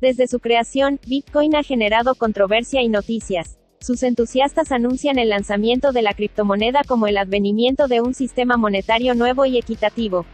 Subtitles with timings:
[0.00, 3.58] Desde su creación, Bitcoin ha generado controversia y noticias.
[3.80, 9.14] Sus entusiastas anuncian el lanzamiento de la criptomoneda como el advenimiento de un sistema monetario
[9.14, 10.24] nuevo y equitativo.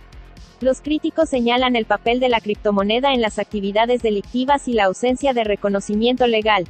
[0.61, 5.33] Los críticos señalan el papel de la criptomoneda en las actividades delictivas y la ausencia
[5.33, 6.67] de reconocimiento legal.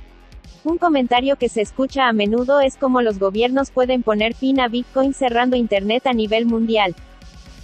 [0.64, 4.68] Un comentario que se escucha a menudo es cómo los gobiernos pueden poner fin a
[4.68, 6.96] Bitcoin cerrando Internet a nivel mundial.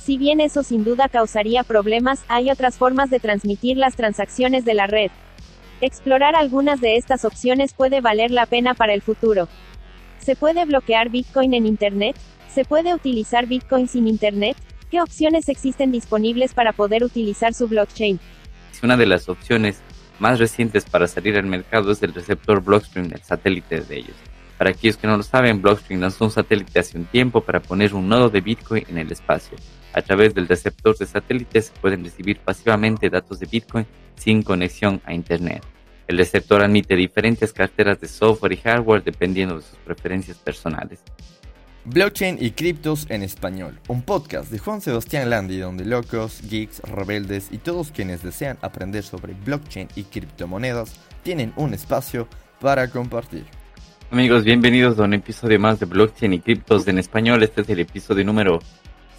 [0.05, 4.75] Si bien eso sin duda causaría problemas, hay otras formas de transmitir las transacciones de
[4.75, 5.13] la red.
[5.81, 9.47] Explorar algunas de estas opciones puede valer la pena para el futuro.
[10.19, 12.17] ¿Se puede bloquear Bitcoin en Internet?
[12.53, 14.57] ¿Se puede utilizar Bitcoin sin Internet?
[14.91, 18.19] ¿Qué opciones existen disponibles para poder utilizar su blockchain?
[18.83, 19.81] Una de las opciones
[20.19, 24.17] más recientes para salir al mercado es el receptor Blockstream, el satélite de ellos.
[24.63, 27.95] Para aquellos que no lo saben, Blockstream lanzó un satélite hace un tiempo para poner
[27.95, 29.59] un nodo de Bitcoin en el espacio.
[29.93, 35.03] A través del receptor de satélites se pueden recibir pasivamente datos de Bitcoin sin conexión
[35.05, 35.65] a Internet.
[36.07, 41.01] El receptor admite diferentes carteras de software y hardware dependiendo de sus preferencias personales.
[41.85, 47.49] Blockchain y criptos en español, un podcast de Juan Sebastián Landi donde locos, geeks, rebeldes
[47.51, 52.29] y todos quienes desean aprender sobre blockchain y criptomonedas tienen un espacio
[52.61, 53.45] para compartir.
[54.13, 57.43] Amigos, bienvenidos a un episodio más de Blockchain y criptos en español.
[57.43, 58.59] Este es el episodio número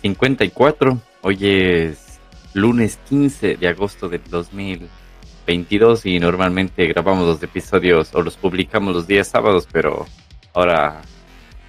[0.03, 1.02] 54.
[1.23, 2.19] Hoy es
[2.53, 9.08] lunes 15 de agosto del 2022 y normalmente grabamos los episodios o los publicamos los
[9.08, 10.05] días sábados, pero
[10.53, 11.02] ahora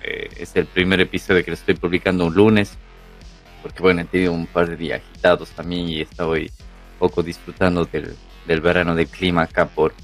[0.03, 2.77] eh, es el primer episodio que lo estoy publicando un lunes,
[3.63, 6.51] porque bueno, he tenido un par de días agitados también y estoy
[6.99, 8.15] poco disfrutando del,
[8.47, 9.95] del verano del clima acá por,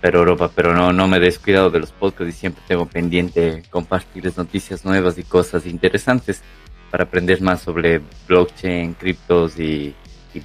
[0.00, 3.62] por Europa, pero no, no me he descuidado de los podcasts y siempre tengo pendiente
[3.70, 6.42] compartirles noticias nuevas y cosas interesantes
[6.90, 9.94] para aprender más sobre blockchain, criptos y,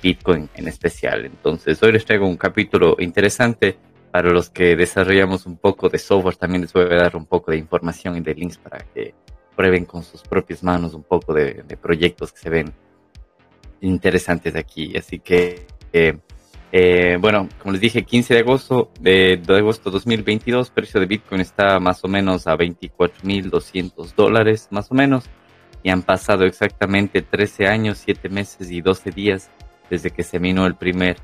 [0.01, 1.25] Bitcoin en especial.
[1.25, 3.77] Entonces, hoy les traigo un capítulo interesante
[4.09, 6.37] para los que desarrollamos un poco de software.
[6.37, 9.13] También les voy a dar un poco de información y de links para que
[9.53, 12.73] prueben con sus propias manos un poco de, proyectos que se ven
[13.81, 14.95] interesantes aquí.
[14.95, 16.17] Así que, eh,
[16.71, 21.41] eh, bueno, como les dije, 15 de agosto de, de agosto 2022, precio de Bitcoin
[21.41, 25.29] está más o menos a 24.200 dólares, más o menos
[25.83, 29.49] y han pasado exactamente 13 años, 7 meses y 12 días
[29.89, 31.17] desde que se minó el primer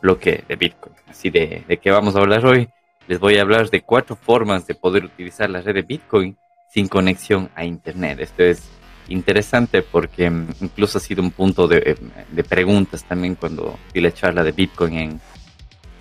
[0.00, 0.94] bloque de Bitcoin.
[1.08, 2.68] Así de, de qué vamos a hablar hoy.
[3.06, 6.36] Les voy a hablar de cuatro formas de poder utilizar la red de Bitcoin
[6.70, 8.20] sin conexión a Internet.
[8.20, 8.70] Esto es
[9.08, 11.96] interesante porque mm, incluso ha sido un punto de,
[12.30, 15.20] de preguntas también cuando di la charla de Bitcoin en,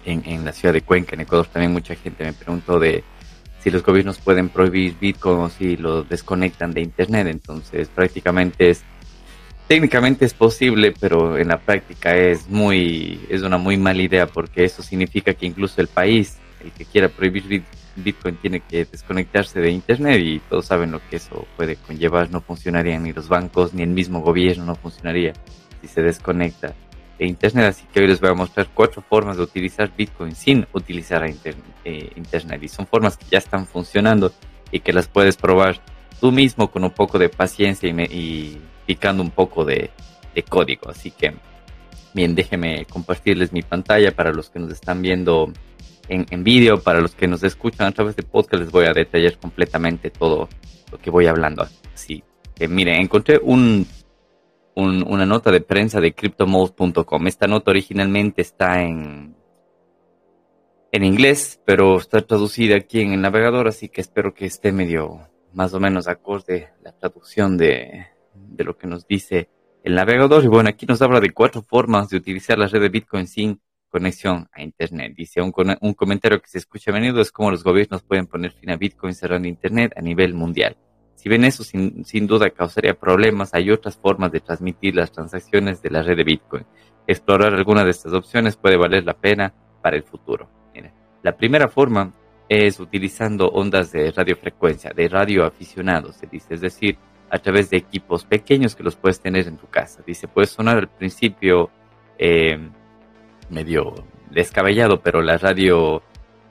[0.06, 1.48] en, la ciudad de Cuenca, en Ecuador.
[1.48, 3.04] También mucha gente me preguntó de
[3.60, 7.28] si los gobiernos pueden prohibir Bitcoin o si lo desconectan de Internet.
[7.28, 8.84] Entonces prácticamente es,
[9.68, 14.66] técnicamente es posible, pero en la práctica es muy, es una muy mala idea porque
[14.66, 17.64] eso significa que incluso el país, el que quiera prohibir
[18.42, 22.30] tiene que desconectarse de Internet y todos saben lo que eso puede conllevar.
[22.32, 25.34] No funcionarían ni los bancos ni el mismo gobierno, no funcionaría
[25.82, 26.74] si se desconecta
[27.20, 27.66] de Internet.
[27.66, 32.10] Así que hoy les voy a mostrar cuatro formas de utilizar Bitcoin sin utilizar eh,
[32.16, 32.64] Internet.
[32.64, 34.34] Y son formas que ya están funcionando
[34.72, 35.80] y que las puedes probar
[36.20, 39.92] tú mismo con un poco de paciencia y, picando un poco de,
[40.50, 40.90] código.
[40.90, 41.34] Así que,
[42.14, 45.52] bien, déjenme compartirles mi pantalla para los que nos están viendo
[46.08, 48.94] en, en vídeo, para los que nos escuchan a través de podcast, les voy a
[48.94, 50.50] detallar completamente todo
[50.92, 51.68] lo que voy hablando.
[51.94, 52.24] Así
[52.56, 53.88] que, miren, encontré un
[54.76, 57.28] una nota de prensa de cryptomode.com.
[57.28, 59.36] Esta nota originalmente está en,
[60.92, 65.28] en inglés, pero está traducida aquí en el navegador, así que espero que esté medio
[65.54, 69.50] más o menos acorde la traducción de, de lo que nos dice
[69.84, 70.44] el navegador.
[70.44, 73.62] Y bueno, aquí nos habla de cuatro formas de utilizar la red de Bitcoin sin
[73.94, 75.14] conexión a Internet.
[75.16, 78.52] Dice un, un comentario que se escucha a menudo es cómo los gobiernos pueden poner
[78.52, 80.76] fin a Bitcoin cerrando Internet a nivel mundial.
[81.14, 85.80] Si bien eso sin, sin, duda causaría problemas, hay otras formas de transmitir las transacciones
[85.84, 86.66] de la red de Bitcoin.
[87.06, 90.50] Explorar alguna de estas opciones puede valer la pena para el futuro.
[91.22, 92.12] la primera forma
[92.50, 96.98] es utilizando ondas de radiofrecuencia, de radioaficionados, se dice, es decir,
[97.30, 100.04] a través de equipos pequeños que los puedes tener en tu casa.
[100.06, 101.70] Dice, puede sonar al principio
[102.18, 102.58] eh,
[103.50, 106.02] medio descabellado, pero la radio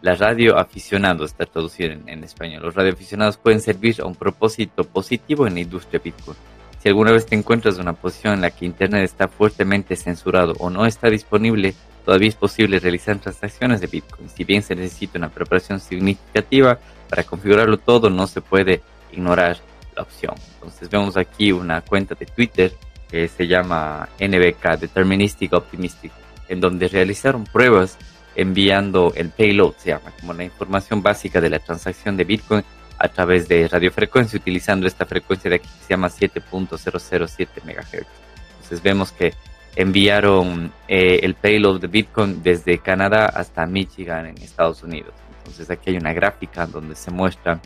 [0.03, 2.63] la radio aficionado está traducido en, español.
[2.63, 6.37] Los radioaficionados pueden servir a un propósito positivo en la industria Bitcoin.
[6.83, 10.55] Si alguna vez te encuentras en una posición en la que Internet está fuertemente censurado
[10.59, 11.75] o no está disponible,
[12.05, 14.29] todavía es posible realizar transacciones de Bitcoin.
[14.29, 19.59] Si bien se necesita una preparación significativa para configurarlo todo, no se puede ignorar
[19.95, 20.35] la opción.
[20.55, 22.73] Entonces vemos aquí una cuenta de Twitter
[23.09, 26.11] que se llama NBK, Deterministic Optimistic,
[26.49, 27.99] en donde realizaron pruebas
[28.35, 32.65] enviando el payload, se llama, como la información básica de la transacción de Bitcoin
[32.99, 38.07] a través de radiofrecuencia, utilizando esta frecuencia de aquí que se llama 7.007 MHz.
[38.55, 39.35] Entonces vemos que
[39.75, 45.15] enviaron eh, el payload de Bitcoin desde Canadá hasta Michigan en Estados Unidos.
[45.39, 47.61] Entonces aquí hay una gráfica donde se muestran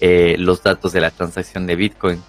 [0.00, 2.22] eh, los datos de la transacción de Bitcoin.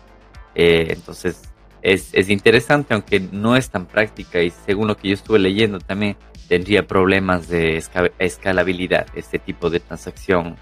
[0.55, 1.50] Eh, entonces
[1.81, 5.79] es, es, interesante, aunque no es tan práctica y según lo que yo estuve leyendo
[5.79, 6.15] también
[6.47, 7.81] tendría problemas de
[8.19, 10.57] escalabilidad este tipo de transacción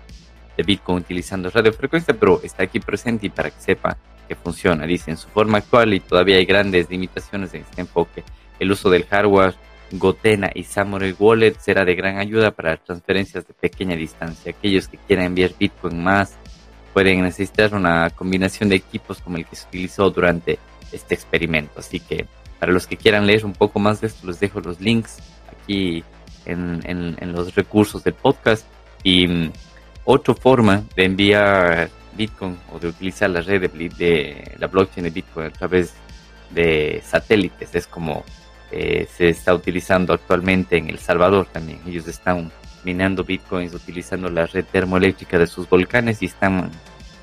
[0.56, 4.86] de Bitcoin utilizando radiofrecuencia, pero está aquí presente y para que sepa que funciona.
[4.86, 8.24] Dice, en su forma actual y todavía hay grandes limitaciones en este enfoque.
[8.60, 9.56] El uso del hardware
[9.92, 14.52] Gotena y Samurai Wallet será de gran ayuda para transferencias de pequeña distancia.
[14.52, 16.38] Aquellos que quieran enviar Bitcoin más
[16.94, 20.60] pueden necesitar una combinación de equipos como el que se utilizó durante
[20.92, 21.80] este experimento.
[21.80, 22.28] Así que
[22.60, 25.18] para los que quieran leer un poco más de esto, les dejo los links
[25.52, 26.04] aquí
[26.46, 28.66] en, en, los recursos del podcast.
[29.04, 29.52] Y mm,
[30.06, 35.10] otra forma de enviar Bitcoin o de utilizar la red de, de la blockchain de
[35.10, 35.94] Bitcoin a través
[36.50, 38.24] de satélites es como
[38.72, 41.80] eh, se está utilizando actualmente en El Salvador también.
[41.88, 42.52] Ellos están
[42.84, 46.70] minando bitcoins utilizando la red termoeléctrica de sus volcanes y están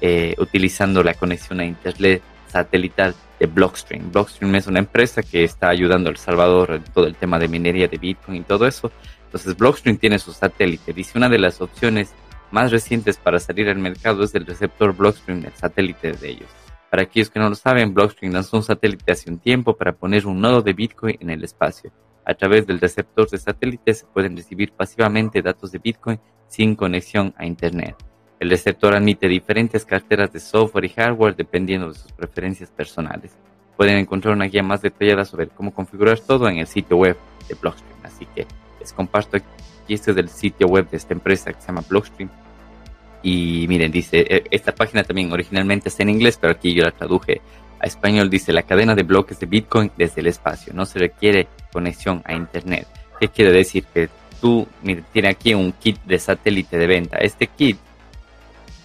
[0.00, 4.10] eh, utilizando la conexión a internet satelital de Blockstream.
[4.10, 7.48] Blockstream es una empresa que está ayudando a El Salvador en todo el tema de
[7.48, 8.90] minería de Bitcoin y todo eso.
[9.24, 10.92] Entonces Blockstream tiene su satélite.
[10.92, 12.14] Dice una de las opciones
[12.50, 16.48] más recientes para salir al mercado es el receptor Blockstream, el satélite de ellos.
[16.90, 20.26] Para aquellos que no lo saben, Blockstream lanzó un satélite hace un tiempo para poner
[20.26, 21.92] un nodo de Bitcoin en el espacio.
[22.24, 26.18] A través del receptor de satélite se pueden recibir pasivamente datos de Bitcoin
[26.48, 27.96] sin conexión a Internet.
[28.38, 33.32] El receptor admite diferentes carteras de software y hardware dependiendo de sus preferencias personales.
[33.76, 37.16] Pueden encontrar una guía más detallada sobre cómo configurar todo en el sitio web
[37.48, 37.98] de Blockstream.
[38.02, 38.46] Así que
[38.78, 39.46] les comparto aquí,
[39.88, 42.28] este es el sitio web de esta empresa que se llama Blockstream.
[43.22, 46.90] Y miren, dice, eh, esta página también originalmente está en inglés, pero aquí yo la
[46.90, 47.40] traduje
[47.80, 48.28] a español.
[48.28, 50.72] Dice, la cadena de bloques de Bitcoin desde el espacio.
[50.74, 52.86] No se requiere conexión a Internet.
[53.18, 53.84] ¿Qué quiere decir?
[53.92, 54.08] Que
[54.40, 57.16] tú, miren, tiene aquí un kit de satélite de venta.
[57.16, 57.78] Este kit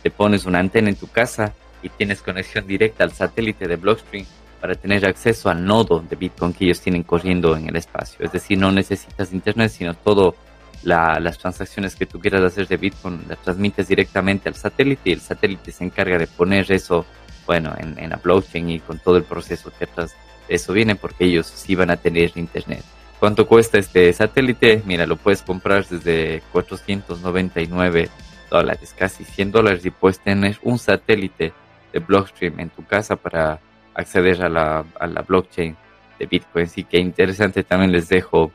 [0.01, 1.53] te pones una antena en tu casa
[1.83, 4.25] y tienes conexión directa al satélite de Blockstream
[4.59, 8.23] para tener acceso al nodo de Bitcoin que ellos tienen corriendo en el espacio.
[8.23, 10.35] Es decir, no necesitas internet, sino todo
[10.83, 15.21] las transacciones que tú quieras hacer de Bitcoin las transmites directamente al satélite y el
[15.21, 17.05] satélite se encarga de poner eso,
[17.45, 20.15] bueno, en, en la blockchain y con todo el proceso que atrás
[20.47, 22.83] de eso viene porque ellos sí van a tener internet.
[23.19, 24.81] ¿Cuánto cuesta este satélite?
[24.85, 28.09] Mira, lo puedes comprar desde 499
[28.51, 31.53] dólares, casi 100 dólares, y puedes tener un satélite
[31.91, 33.59] de Blockstream en tu casa para
[33.95, 35.75] acceder a la, a la blockchain
[36.19, 36.65] de Bitcoin.
[36.65, 38.51] Así que interesante, también les dejo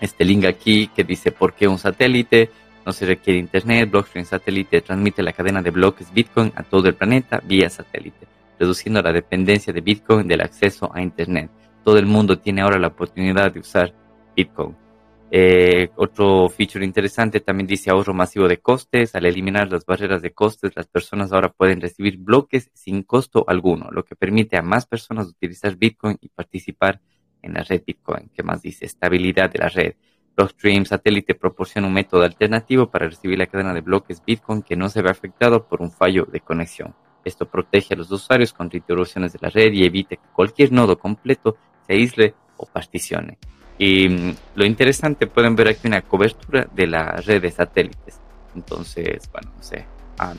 [0.00, 2.50] este link aquí que dice por qué un satélite.
[2.84, 6.94] No se requiere internet, Blockstream satélite transmite la cadena de bloques Bitcoin a todo el
[6.94, 8.26] planeta vía satélite,
[8.58, 11.50] reduciendo la dependencia de Bitcoin del acceso a internet.
[11.82, 13.94] Todo el mundo tiene ahora la oportunidad de usar
[14.36, 14.83] Bitcoin.
[15.30, 19.14] Eh, otro feature interesante también dice ahorro masivo de costes.
[19.14, 23.90] Al eliminar las barreras de costes, las personas ahora pueden recibir bloques sin costo alguno,
[23.90, 27.00] lo que permite a más personas utilizar Bitcoin y participar
[27.42, 28.30] en la red Bitcoin.
[28.34, 28.84] ¿Qué más dice?
[28.84, 29.94] Estabilidad de la red.
[30.36, 34.88] Blockstream Satélite proporciona un método alternativo para recibir la cadena de bloques Bitcoin que no
[34.88, 36.94] se ve afectado por un fallo de conexión.
[37.24, 40.98] Esto protege a los usuarios contra interrupciones de la red y evita que cualquier nodo
[40.98, 43.38] completo se aísle o particione.
[43.78, 48.20] Y mm, lo interesante, pueden ver aquí una cobertura de la red de satélites.
[48.54, 49.84] Entonces, bueno, no sé.
[50.18, 50.34] Ah,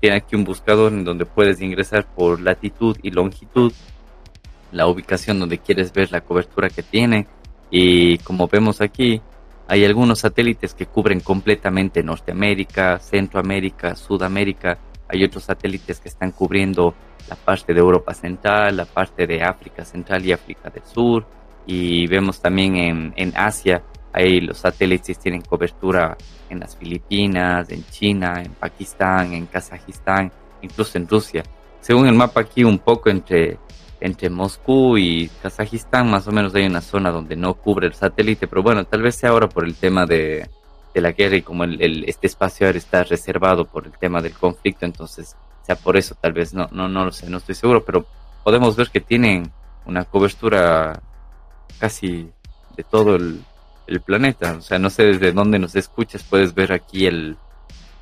[0.00, 3.72] tiene aquí un buscador en donde puedes ingresar por latitud y longitud,
[4.72, 7.26] la ubicación donde quieres ver la cobertura que tiene.
[7.70, 9.22] Y como vemos aquí,
[9.68, 14.78] hay algunos satélites que cubren completamente Norteamérica, Centroamérica, Sudamérica.
[15.08, 16.94] Hay otros satélites que están cubriendo
[17.28, 21.26] la parte de Europa Central, la parte de África Central y África del Sur
[21.66, 23.82] y vemos también en, en Asia,
[24.12, 26.16] ahí los satélites tienen cobertura
[26.48, 30.32] en las Filipinas, en China, en Pakistán, en Kazajistán,
[30.62, 31.42] incluso en Rusia.
[31.80, 33.58] Según el mapa aquí, un poco entre,
[34.00, 38.46] entre Moscú y Kazajistán, más o menos hay una zona donde no cubre el satélite,
[38.46, 40.48] pero bueno, tal vez sea ahora por el tema de,
[40.94, 44.32] de la guerra y como el, este espacio aéreo está reservado por el tema del
[44.32, 47.84] conflicto, entonces sea por eso, tal vez no, no, no lo sé, no estoy seguro,
[47.84, 48.06] pero
[48.42, 49.50] podemos ver que tienen
[49.84, 51.02] una cobertura
[51.78, 52.30] casi
[52.76, 53.42] de todo el,
[54.04, 54.56] planeta.
[54.58, 57.36] O sea, no sé desde dónde nos escuchas, puedes ver aquí el,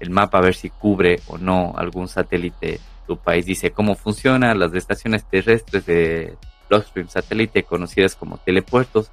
[0.01, 3.45] el mapa a ver si cubre o no algún satélite tu país.
[3.47, 6.37] Dice cómo funcionan las estaciones terrestres de
[6.69, 9.11] Blockstream satélite conocidas como telepuertos.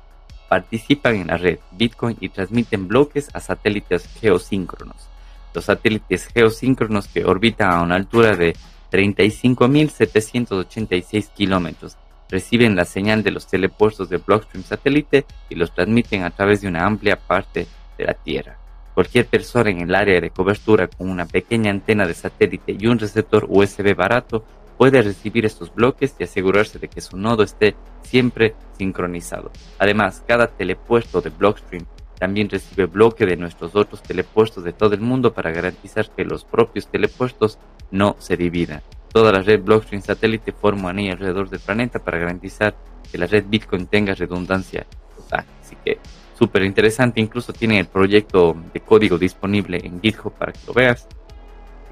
[0.47, 5.07] participan en la red Bitcoin y transmiten bloques a satélites geosíncronos.
[5.53, 8.55] Los satélites geosíncronos que orbitan a una altura de
[8.91, 11.97] 35.786 kilómetros
[12.31, 16.69] reciben la señal de los telepuestos de Blockstream satélite y los transmiten a través de
[16.69, 18.57] una amplia parte de la Tierra.
[18.95, 22.99] Cualquier persona en el área de cobertura con una pequeña antena de satélite y un
[22.99, 24.43] receptor USB barato
[24.77, 29.51] puede recibir estos bloques y asegurarse de que su nodo esté siempre sincronizado.
[29.77, 31.85] Además, cada telepuesto de Blockstream
[32.17, 36.45] también recibe bloque de nuestros otros telepuestos de todo el mundo para garantizar que los
[36.45, 37.57] propios telepuestos
[37.91, 38.81] no se dividan.
[39.11, 42.75] Toda la red Blockstream satélite forma un anillo alrededor del planeta para garantizar
[43.11, 44.85] que la red Bitcoin tenga redundancia.
[45.31, 45.99] Así que
[46.37, 47.19] súper interesante.
[47.19, 51.07] Incluso tiene el proyecto de código disponible en GitHub para que lo veas.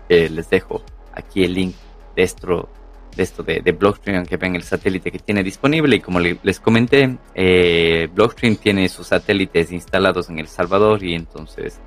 [0.08, 0.82] les dejo
[1.14, 1.76] aquí el link
[2.16, 2.70] de esto
[3.16, 7.18] de esto de, Blockstream que ven el satélite que tiene disponible y como les comenté
[7.34, 11.80] eh, Blockstream tiene sus satélites instalados en El Salvador y entonces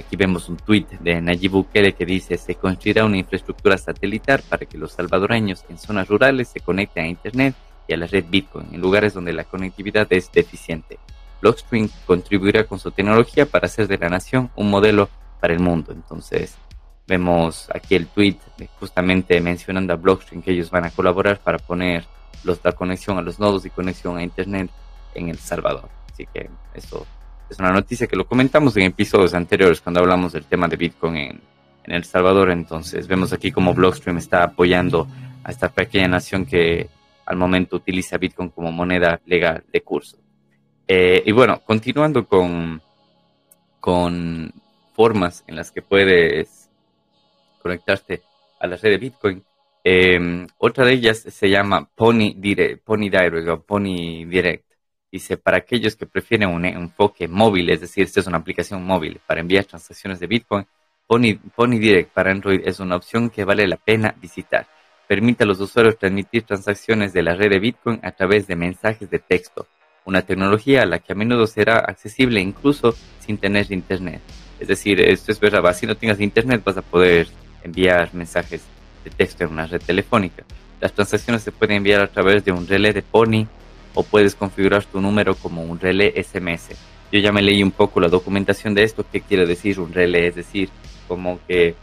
[0.00, 4.66] aquí vemos un tweet de Nayib Bukele que dice se construirá una infraestructura satelital para
[4.66, 7.54] que los salvadoreños en zonas rurales se conecten a internet
[7.86, 10.98] y a la red Bitcoin en lugares donde la conectividad es deficiente.
[11.40, 15.08] Blockstream contribuirá con su tecnología para hacer de la nación un modelo
[15.40, 15.92] para el mundo.
[15.92, 16.58] Entonces,
[17.10, 18.36] Vemos aquí el tweet
[18.78, 22.04] justamente mencionando a Blockstream que ellos van a colaborar para poner
[22.44, 24.70] los, la conexión a los nodos y conexión a Internet
[25.16, 25.88] en El Salvador.
[26.12, 27.04] Así que eso
[27.50, 31.16] es una noticia que lo comentamos en episodios anteriores cuando hablamos del tema de Bitcoin
[31.16, 31.40] en,
[31.84, 32.50] El Salvador.
[32.50, 35.08] Entonces vemos aquí como Blockstream está apoyando
[35.42, 36.88] a esta pequeña nación que
[37.26, 40.16] al momento utiliza Bitcoin como moneda legal de curso.
[40.86, 42.80] Eh, y bueno, continuando con,
[43.80, 44.52] con
[44.94, 46.70] formas en las que puedes
[47.60, 48.22] conectarse
[48.60, 49.44] a la red de Bitcoin.
[49.82, 54.69] Em, otra de ellas se llama Pony Direct, Pony Direct o Pony Direct.
[55.12, 59.20] Dice, para aquellos que prefieren un enfoque móvil, es decir, esta es una aplicación móvil
[59.26, 60.66] para enviar transacciones de Bitcoin,
[61.10, 64.68] Pony, Direct para Android es una opción que vale la pena visitar.
[65.08, 69.10] Permite a los usuarios transmitir transacciones de la red de Bitcoin a través de mensajes
[69.10, 69.66] de texto,
[70.04, 74.20] una tecnología a la que a menudo será accesible incluso sin tener internet.
[74.60, 77.26] Es decir, esto es verdad, si no tengas internet vas a poder
[77.64, 78.62] enviar mensajes
[79.02, 80.44] de texto en una red telefónica.
[80.80, 83.48] Las transacciones se pueden enviar a través de un relé de Pony
[83.94, 86.70] o puedes configurar tu número como un relé SMS.
[87.12, 90.28] Yo ya me leí un poco la documentación de esto, qué quiere decir un relé,
[90.28, 90.70] es decir,
[91.08, 91.74] como que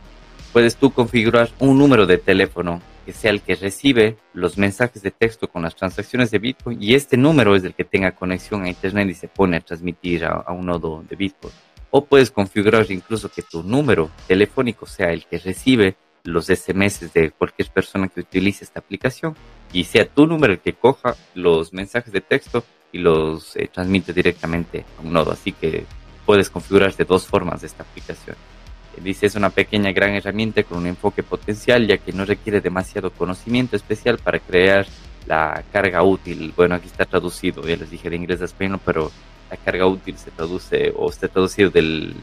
[0.54, 5.12] puedes tú configurar un número de teléfono que sea el que recibe los mensajes de
[5.12, 8.70] texto con las transacciones de Bitcoin y este número es el que tenga conexión a
[8.70, 11.54] Internet y se pone a transmitir a, a un nodo de Bitcoin.
[11.90, 17.32] O puedes configurar incluso que tu número telefónico sea el que recibe los SMS de
[17.32, 19.36] cualquier persona que utilice esta aplicación
[19.74, 24.14] y sea tu número el que coja los mensajes de texto y los eh, transmite
[24.14, 25.32] directamente a un nodo.
[25.32, 25.86] Así que
[26.26, 28.36] puedes configurar de dos formas esta aplicación.
[28.96, 32.62] Eh, dice es una pequeña gran herramienta con un enfoque potencial ya que no requiere
[32.62, 34.86] demasiado conocimiento especial para crear
[35.26, 36.54] la carga útil.
[36.56, 39.12] Bueno, aquí está traducido, ya les dije de inglés a español, pero
[39.50, 42.16] la carga útil se traduce o está traducido del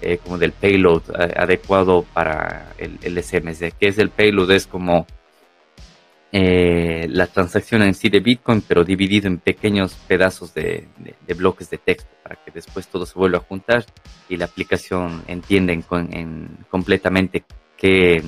[0.00, 3.74] eh, como del payload eh, adecuado para el, el, SMS.
[3.78, 4.52] ¿Qué es el payload?
[4.52, 5.06] Es como
[6.30, 10.86] eh, la transacción en sí de Bitcoin, pero dividido en pequeños pedazos de,
[11.36, 13.86] bloques de texto para que después todo se vuelva a juntar
[14.28, 17.44] y la aplicación entienda en, completamente
[17.78, 18.22] qué,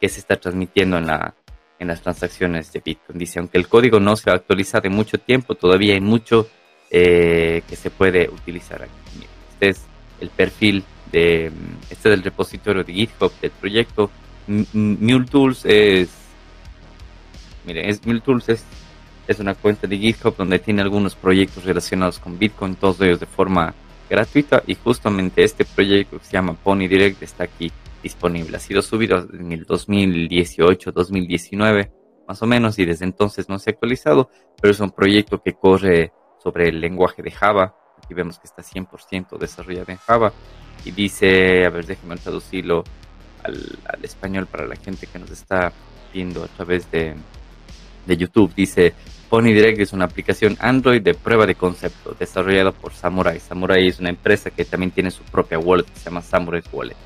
[0.00, 1.34] qué, se está transmitiendo en, la,
[1.80, 3.18] en las transacciones de Bitcoin.
[3.18, 6.48] Dice, aunque el código no se ha actualizado en mucho tiempo, todavía hay mucho
[6.88, 9.26] eh, que se puede utilizar aquí.
[9.52, 9.80] Este es
[10.20, 11.46] el perfil de,
[11.90, 14.10] este es el repositorio de GitHub del proyecto.
[14.46, 16.19] Mule Tools es,
[17.76, 18.64] es Mule Tools es,
[19.26, 23.26] es una cuenta de GitHub donde tiene algunos proyectos relacionados con Bitcoin, todos ellos de
[23.26, 23.74] forma
[24.08, 27.70] gratuita y justamente este proyecto que se llama Pony Direct está aquí
[28.02, 28.56] disponible.
[28.56, 31.92] Ha sido subido en el 2018, 2019
[32.30, 35.54] más o menos y desde entonces no se ha actualizado, pero es un proyecto que
[35.54, 37.74] corre sobre el lenguaje de Java.
[37.98, 40.32] Aquí vemos que está 100% desarrollado en Java.
[40.84, 42.84] Y dice, a ver, déjenme traducirlo
[43.42, 45.72] al, español para la gente que nos está
[46.12, 47.16] viendo a través de,
[48.10, 48.52] de YouTube.
[48.54, 48.92] Dice,
[49.30, 53.40] Pony Direct es una aplicación Android de prueba de concepto desarrollada por Samurai.
[53.40, 56.96] Samurai es una empresa que también tiene su propia wallet que se llama Samurai Wallet.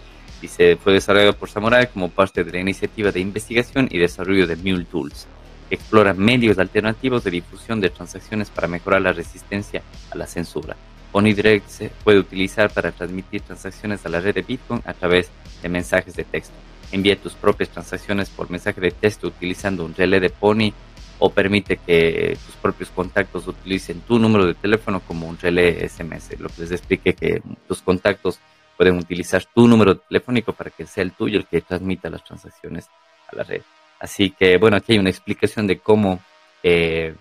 [0.40, 4.56] Dice, fue desarrollado por Samurai como parte de la iniciativa de investigación y desarrollo de
[4.56, 5.28] Mule Tools
[5.70, 10.76] explora medios alternativos de difusión de transacciones para mejorar la resistencia a la censura.
[11.12, 15.30] OniDirect se puede utilizar para transmitir transacciones a la red de Bitcoin a través
[15.62, 16.54] de mensajes de texto.
[16.90, 20.73] Envía tus propias transacciones por mensaje de texto utilizando un relé de Pony
[21.18, 26.38] o permite que tus propios contactos utilicen tu número de teléfono como un relé SMS.
[26.40, 28.40] Lo que les expliqué que tus contactos
[28.76, 32.88] pueden utilizar tu número telefónico para que sea el tuyo el que transmita las transacciones
[33.28, 33.62] a la red.
[34.00, 36.21] Así que, bueno, aquí hay una explicación de cómo
[36.62, 37.14] eh,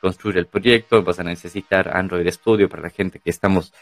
[0.00, 1.02] construir el proyecto.
[1.02, 3.72] Vas a necesitar Android Studio para la gente que estamos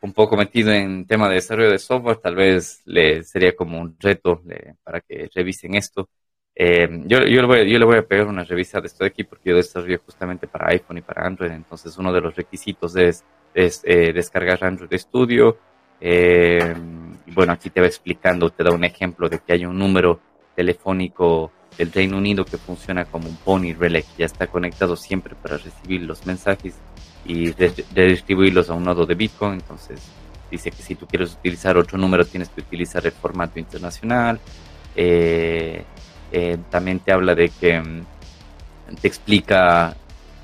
[0.00, 2.16] un poco metido en tema de desarrollo de software.
[2.16, 4.42] Tal vez le sería como un reto
[4.82, 6.08] para que revisen esto.
[6.58, 9.08] Eh, yo, yo, le voy, yo le voy a pegar una revisa de esto de
[9.08, 11.50] aquí porque yo desarrollo justamente para iPhone y para Android.
[11.50, 15.58] Entonces, uno de los requisitos es, es eh, descargar Android Studio
[16.00, 16.74] eh,
[17.28, 20.20] bueno, aquí te va explicando, te da un ejemplo de que hay un número
[20.54, 25.58] telefónico del Reino Unido que funciona como un Pony Relay, ya está conectado siempre para
[25.58, 26.74] recibir los mensajes
[27.24, 29.54] y redistribuirlos a un nodo de Bitcoin.
[29.54, 30.00] Entonces,
[30.50, 34.40] dice que si tú quieres utilizar otro número, tienes que utilizar el formato internacional.
[34.94, 35.84] Eh,
[36.32, 38.04] eh, también te habla de que mm,
[39.00, 39.96] te explica,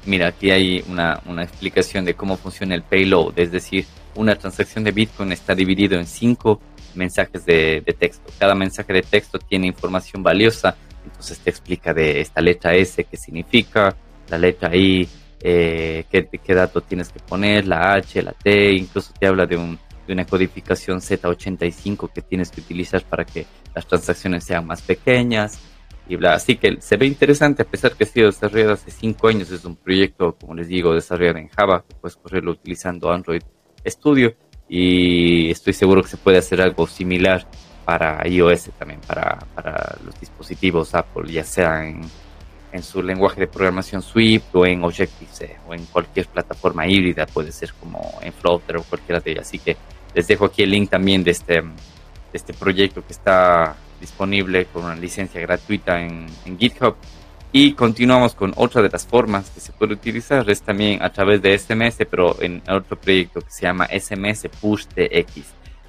[0.07, 4.85] mira, aquí hay una, una explicación de cómo funciona el payload, es decir, una transacción
[4.85, 6.61] de Bitcoin está dividido en cinco
[6.95, 8.31] mensajes de, texto.
[8.39, 13.17] Cada mensaje de texto tiene información valiosa, entonces te explica de esta letra S qué
[13.17, 13.97] significa,
[14.29, 15.09] la letra I,
[15.41, 19.57] eh, qué, qué dato tienes que poner, la H, la T, incluso te habla de,
[19.57, 24.83] un, de una codificación Z85 que tienes que utilizar para que las transacciones sean más
[24.83, 25.59] pequeñas
[26.09, 26.35] y bla.
[26.35, 29.65] Así que se ve interesante, a pesar que ha sido desarrollado hace cinco años, es
[29.65, 33.43] un proyecto, como les digo, desarrollado en Java, puedes correrlo utilizando Android
[33.85, 34.35] estudio
[34.69, 37.47] y estoy seguro que se puede hacer algo similar
[37.85, 42.01] para iOS también, para, para los dispositivos Apple, ya sea en,
[42.71, 47.51] en, su lenguaje de programación Swift o en Objective-C o en cualquier plataforma híbrida, puede
[47.51, 49.49] ser como en Flutter o cualquiera de ellas.
[49.49, 49.77] Así que
[50.15, 51.73] les dejo aquí el link también de este, de
[52.33, 56.97] este proyecto que está disponible con una licencia gratuita en, en GitHub
[57.55, 61.43] y continuamos con otra de las formas que se puede utilizar, es también a través
[61.43, 65.45] de SMS, pero en otro proyecto que se llama SMS Push TX.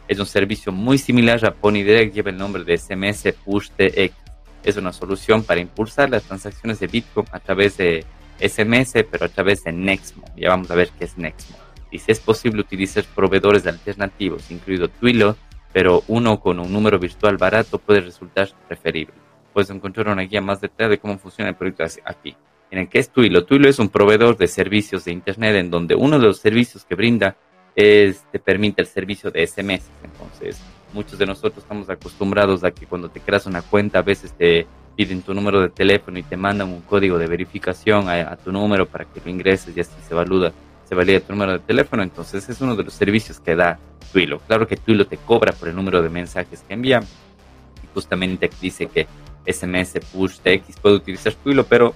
[0.10, 4.14] Es un servicio muy similar a PonyDirect, lleva el nombre de SMS Push TX.
[4.62, 8.04] Es una solución para impulsar las transacciones de Bitcoin a través de
[8.42, 10.26] SMS, pero a través de Nexmo.
[10.36, 11.56] Ya vamos a ver qué es Nexmo.
[11.92, 15.38] Si es posible utilizar proveedores alternativos, incluido Twilio,
[15.74, 20.60] pero uno con un número virtual barato puede resultar preferible puedes encontrar una guía más
[20.60, 22.36] detallada de cómo funciona el proyecto aquí.
[22.72, 23.46] En ¿qué es Twilo?
[23.46, 26.96] Twilo es un proveedor de servicios de Internet en donde uno de los servicios que
[26.96, 27.38] brinda
[27.76, 29.90] es, te permite el servicio de SMS.
[30.04, 30.60] Entonces,
[30.92, 34.66] muchos de nosotros estamos acostumbrados a que cuando te creas una cuenta, a veces te
[34.96, 38.88] piden tu número de teléfono y te mandan un código de verificación a, tu número
[38.88, 40.52] para que lo ingreses y así se valida,
[40.94, 42.04] se valida tu número de teléfono.
[42.04, 43.80] Entonces, es uno de los servicios que da
[44.12, 44.40] Twilo.
[44.40, 48.86] Claro que Twilo te cobra por el número de mensajes que envía y justamente dice
[48.86, 49.08] que
[49.46, 51.96] SMS Push TX puede utilizar Twilo, pero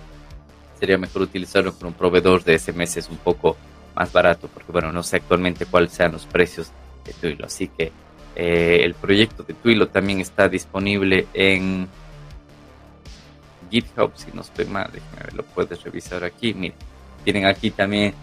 [0.79, 3.55] sería mejor utilizarlo con un proveedor de SMS un poco
[3.95, 6.71] más barato, porque bueno, no sé actualmente cuáles sean los precios
[7.05, 7.45] de Twilo.
[7.45, 7.91] Así que
[8.35, 11.87] eh, el proyecto de Twilo también está disponible en
[13.69, 16.55] GitHub, si no estoy mal, déjame lo puedes revisar aquí.
[16.55, 16.77] Miren,
[17.23, 18.13] tienen aquí también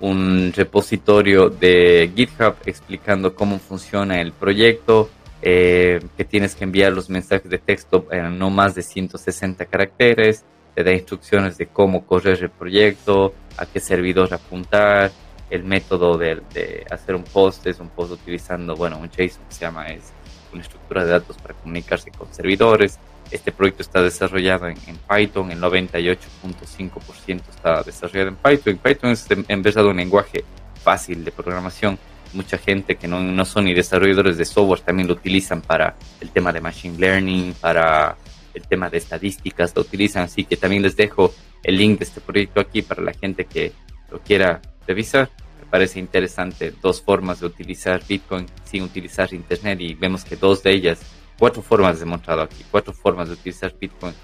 [0.00, 5.10] un repositorio de GitHub explicando cómo funciona el proyecto,
[5.42, 10.44] eh, que tienes que enviar los mensajes de texto en no más de 160 caracteres,
[10.74, 15.10] te da instrucciones de cómo correr el proyecto, a qué servidor apuntar,
[15.50, 19.60] el método de, hacer un post es un post utilizando, bueno, un JSON que se
[19.60, 20.12] llama, es
[20.52, 22.98] una estructura de datos para comunicarse con servidores.
[23.30, 24.76] Este proyecto está desarrollado en,
[25.08, 28.78] Python, el 98.5% está desarrollado en Python.
[28.82, 30.44] Python es en verdad un lenguaje
[30.82, 31.98] fácil de programación
[32.32, 36.30] mucha gente que no, no son ni desarrolladores de software también lo utilizan para el
[36.30, 38.16] tema de machine learning, para
[38.54, 40.24] el tema de estadísticas, lo utilizan.
[40.24, 43.72] Así que también les dejo el link de este proyecto aquí para la gente que
[44.10, 45.30] lo quiera revisar.
[45.60, 50.62] Me parece interesante dos formas de utilizar Bitcoin sin utilizar Internet y vemos que dos
[50.62, 51.00] de ellas,
[51.40, 54.14] cuatro formas demostrado aquí, cuatro formas de utilizar Bitcoin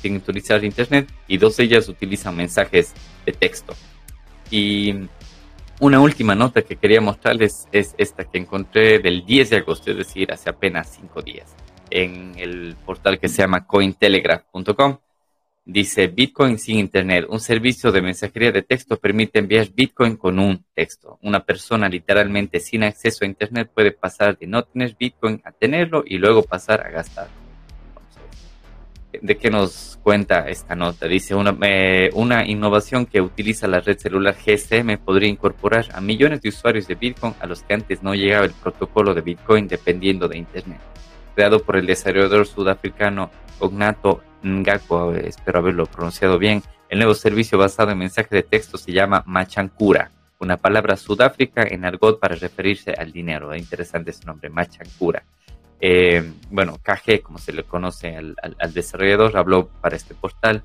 [0.00, 2.94] sin utilizar Internet y dos de ellas utilizan mensajes
[3.26, 3.74] de texto.
[4.50, 5.08] Y
[5.80, 9.96] una última nota que quería mostrarles es esta que encontré del 10 de agosto, es
[9.96, 11.54] decir, hace apenas cinco días,
[11.90, 14.98] en el portal que se llama cointelegraph.com.
[15.64, 17.26] Dice Bitcoin sin Internet.
[17.28, 21.18] Un servicio de mensajería de texto permite enviar Bitcoin con un texto.
[21.22, 26.02] Una persona literalmente sin acceso a Internet puede pasar de no tener Bitcoin a tenerlo
[26.06, 27.40] y luego pasar a gastarlo
[29.20, 31.06] de qué nos cuenta esta nota.
[31.06, 32.10] Dice, una, eh,
[32.46, 37.34] innovación que utiliza la red celular GSM podría incorporar a millones de usuarios de Bitcoin
[37.40, 40.80] a los que antes no llegaba el protocolo de Bitcoin dependiendo de Internet.
[41.34, 47.92] Creado por el desarrollador sudafricano Ognato Ngakwa, espero haberlo pronunciado bien, El nuevo servicio basado
[47.92, 53.12] en mensajes de texto se llama Machancura, una palabra sudáfrica en argot para referirse al
[53.12, 53.52] dinero.
[53.52, 55.22] Es interesante ese nombre, Machancura.
[55.80, 58.34] Eh, bueno, KG, como se le conoce al,
[58.72, 60.62] desarrollador, habló para este portal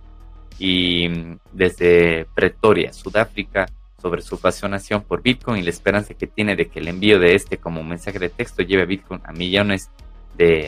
[0.58, 3.68] y mm, desde Pretoria, Sudáfrica,
[4.02, 7.34] sobre su fascinación por Bitcoin y la esperanza que tiene de que el envío de
[7.34, 10.05] este como mensaje de texto lleve Bitcoin a millones de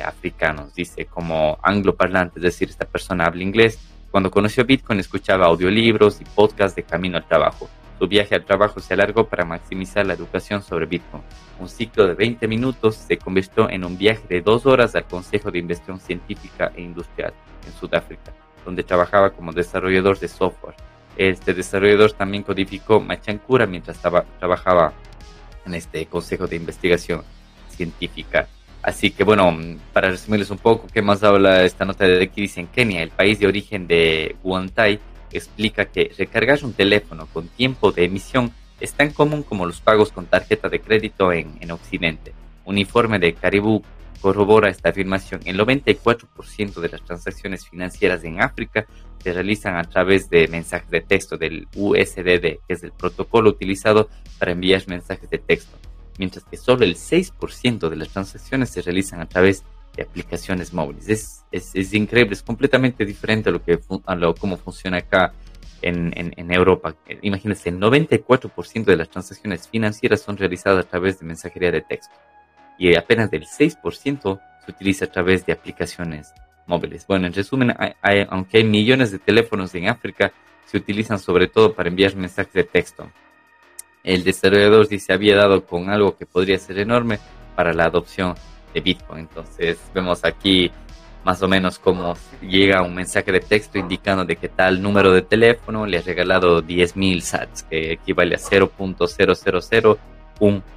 [0.03, 0.73] africanos.
[0.73, 3.79] Dice, como angloparlante, es decir, esta persona habla inglés.
[4.11, 7.69] Cuando conoció Bitcoin escuchaba audiolibros y podcasts de camino al trabajo.
[7.99, 11.23] Su viaje al trabajo se alargó para maximizar la educación sobre Bitcoin.
[11.59, 15.49] Un ciclo de 20 minutos se convirtió en un viaje de dos horas al Consejo
[15.49, 17.33] de Investigación Científica e Industrial
[17.65, 20.75] en Sudáfrica, donde trabajaba como desarrollador de software.
[21.17, 24.93] Este desarrollador también codificó Machancura mientras estaba, trabajaba
[25.65, 27.23] en este Consejo de Investigación
[27.69, 28.47] Científica.
[28.87, 29.53] Así que bueno,
[29.91, 33.09] para resumirles un poco qué más habla esta nota de aquí, dice en Kenia, el
[33.09, 38.93] país de origen de Guantai, explica que recargar un teléfono con tiempo de emisión es
[38.93, 42.33] tan común como los pagos con tarjeta de crédito en, en Occidente.
[42.63, 43.83] Un informe de Caribou
[44.21, 45.41] corrobora esta afirmación.
[45.43, 48.87] El 94% de las transacciones financieras en África
[49.21, 54.07] se realizan a través de mensajes de texto del USDD, que es el protocolo utilizado
[54.39, 55.77] para enviar mensajes de texto,
[56.17, 59.63] mientras que solo el 6% de las transacciones se realizan a través
[59.95, 61.09] de aplicaciones móviles.
[61.09, 65.33] Es, es, es increíble, es completamente diferente a lo que a lo, cómo funciona acá
[65.81, 66.95] en, en, en Europa.
[67.21, 72.15] Imagínense, el 94% de las transacciones financieras son realizadas a través de mensajería de texto
[72.77, 76.33] y apenas del 6% se utiliza a través de aplicaciones
[76.67, 77.05] móviles.
[77.07, 77.73] Bueno, en resumen,
[78.29, 80.31] aunque hay millones de teléfonos en África,
[80.65, 83.09] se utilizan sobre todo para enviar mensajes de texto.
[84.07, 87.19] El desarrollador dice había dado con algo que podría ser enorme
[87.57, 88.35] para la adopción
[88.73, 89.19] de Bitcoin.
[89.19, 90.71] Entonces vemos aquí
[91.25, 95.23] más o menos cómo llega un mensaje de texto indicando de que tal número de
[95.23, 99.97] teléfono le ha regalado 10.000 sats, que equivale a 0.000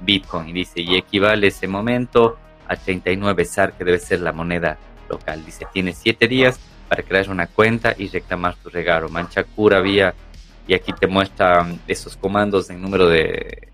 [0.01, 0.49] Bitcoin.
[0.49, 4.77] Y dice, y equivale ese momento a 39 SAR, que debe ser la moneda
[5.09, 5.45] local.
[5.45, 9.07] Dice, tienes 7 días para crear una cuenta y reclamar tu regalo.
[9.07, 10.13] Manchacura vía,
[10.67, 13.69] y aquí te muestra esos comandos en número de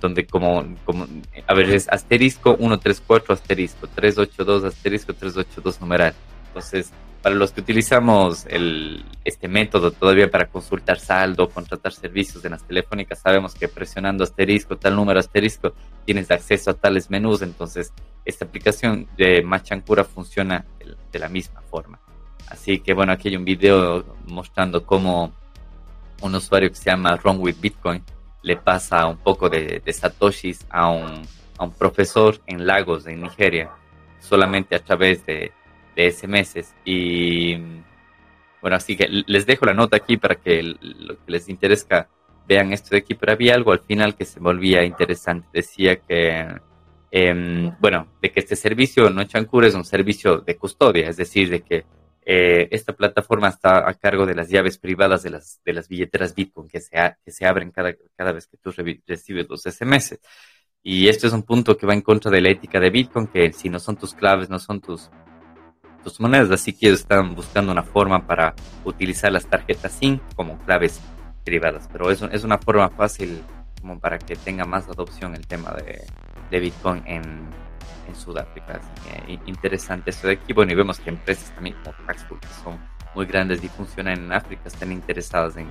[0.00, 1.06] donde como, como,
[1.46, 6.14] a ver, es asterisco 134 asterisco 382 asterisco 382 numeral.
[6.48, 12.50] Entonces, para los que utilizamos el, este método todavía para consultar saldo, contratar servicios en
[12.50, 15.72] las telefónicas, sabemos que presionando asterisco, tal número asterisco,
[16.04, 17.40] tienes acceso a tales menús.
[17.40, 17.94] Entonces,
[18.26, 20.66] esta aplicación de Machancura funciona
[21.10, 21.98] de la misma forma.
[22.48, 25.32] Así que bueno, aquí hay un video mostrando cómo
[26.22, 28.02] un usuario que se llama Wrong with Bitcoin
[28.42, 31.22] le pasa un poco de, satoshis a un,
[31.58, 33.70] a un, profesor en Lagos, en Nigeria,
[34.20, 35.52] solamente a través de,
[35.96, 36.74] de SMS.
[36.84, 37.56] Y
[38.60, 42.08] bueno, así que les dejo la nota aquí para que lo que les interesa
[42.46, 45.48] vean esto de aquí, pero había algo al final que se volvía interesante.
[45.52, 46.46] Decía que,
[47.10, 51.48] em, bueno, de que este servicio no Chancura es un servicio de custodia, es decir,
[51.48, 51.84] de que
[52.26, 56.34] eh, esta plataforma está a cargo de las llaves privadas de las, de las billeteras
[56.34, 58.70] Bitcoin que se, que se abren cada, cada vez que tú
[59.06, 60.18] recibes los SMS.
[60.82, 63.52] Y esto es un punto que va en contra de la ética de Bitcoin, que
[63.52, 65.10] si no son tus claves, no son tus,
[66.02, 71.00] tus monedas, así que están buscando una forma para utilizar las tarjetas SIM como claves
[71.44, 71.88] privadas.
[71.92, 73.42] Pero es, es una forma fácil
[73.80, 76.06] como para que tenga más adopción el tema de,
[76.50, 77.48] de Bitcoin en,
[78.08, 78.80] en Sudáfrica.
[78.80, 80.52] Así que interesante esto de aquí.
[80.52, 82.78] Bueno, y vemos que empresas también como Paxful, que son
[83.14, 85.68] muy grandes y funcionan en África, están interesadas en,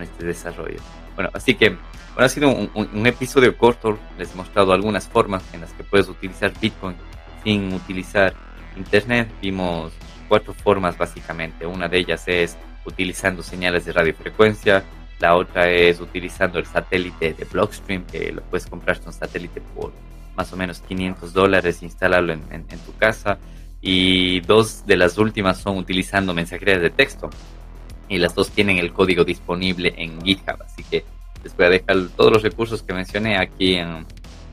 [0.00, 0.78] este desarrollo.
[1.16, 3.98] Bueno, así que bueno, ha sido un, episodio corto.
[4.16, 6.94] Les he mostrado algunas formas en las que puedes utilizar Bitcoin
[7.42, 8.32] sin utilizar
[8.76, 9.28] Internet.
[9.42, 9.92] Vimos
[10.28, 11.66] cuatro formas básicamente.
[11.66, 14.84] Una de ellas es utilizando señales de radiofrecuencia.
[15.18, 19.92] La otra es utilizando el satélite de Blockstream, que lo puedes comprar un satélite por
[20.38, 23.38] más o menos 500 dólares, instalarlo en, tu casa.
[23.82, 27.28] Y dos de las últimas son utilizando mensajerías de texto.
[28.08, 30.62] Y las dos tienen el código disponible en GitHub.
[30.64, 31.04] Así que
[31.42, 34.06] les voy a dejar todos los recursos que mencioné aquí en,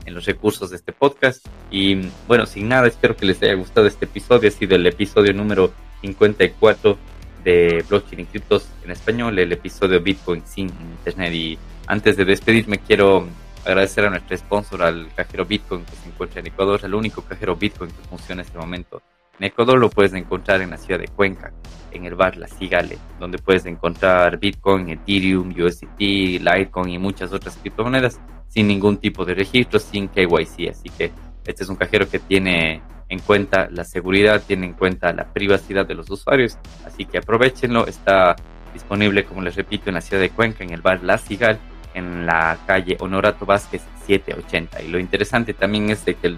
[0.04, 1.46] en los recursos de este podcast.
[1.70, 4.48] Y bueno, sin nada, espero que les haya gustado este episodio.
[4.48, 6.98] Ha sido el episodio número 54
[7.44, 11.32] de Blockchain y Criptos en español, el episodio Bitcoin sin Internet.
[11.32, 13.28] Y antes de despedirme, quiero
[13.66, 17.56] agradecer a nuestro sponsor, al cajero Bitcoin que se encuentra en Ecuador, el único cajero
[17.56, 19.02] Bitcoin que funciona en este momento.
[19.38, 21.52] En Ecuador lo puedes encontrar en la ciudad de Cuenca,
[21.90, 26.00] en el bar La Cigale, donde puedes encontrar Bitcoin, Ethereum, USDT,
[26.40, 30.70] Litecoin y muchas otras criptomonedas sin ningún tipo de registro, sin KYC.
[30.70, 31.10] Así que
[31.44, 35.86] este es un cajero que tiene en cuenta la seguridad, tiene en cuenta la privacidad
[35.86, 36.56] de los usuarios.
[36.84, 38.36] Así que aprovechenlo, está
[38.72, 41.58] disponible, como les repito, en la ciudad de Cuenca, en el bar La Cigal,
[41.96, 44.82] en la calle Honorato Vázquez 780.
[44.82, 46.36] Y lo interesante también es de que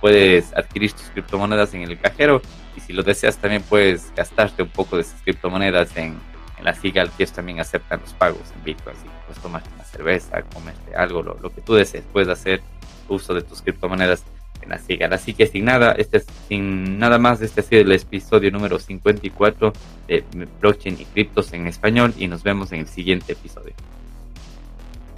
[0.00, 2.42] puedes adquirir tus criptomonedas en el cajero
[2.76, 6.18] y si lo deseas también puedes gastarte un poco de esas criptomonedas en,
[6.62, 8.96] la Cigal, que ellos también aceptan los pagos en Bitcoin.
[8.96, 12.62] Así que puedes tomarte una cerveza, comerte algo, lo, lo que tú desees, puedes hacer
[13.08, 14.24] uso de tus criptomonedas
[14.62, 15.12] en la Cigal.
[15.12, 19.72] Así que sin nada, este, sin nada más, este ha sido el episodio número 54
[20.08, 20.24] de
[20.60, 23.74] Blockchain y Criptos en español y nos vemos en el siguiente episodio.